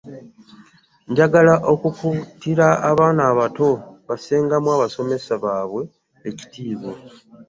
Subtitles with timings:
[1.09, 3.69] Njagala okukuutira abaana abato
[4.07, 5.81] bassengamu abasomesa baabwe
[6.29, 6.93] ekitiibwa.